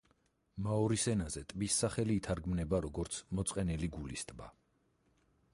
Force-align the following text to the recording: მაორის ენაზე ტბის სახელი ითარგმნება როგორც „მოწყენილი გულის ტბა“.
მაორის 0.67 1.03
ენაზე 1.11 1.43
ტბის 1.51 1.77
სახელი 1.83 2.17
ითარგმნება 2.21 2.81
როგორც 2.89 3.21
„მოწყენილი 3.41 3.93
გულის 3.99 4.29
ტბა“. 4.33 4.53